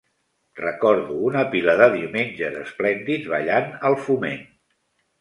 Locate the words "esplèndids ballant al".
2.65-4.03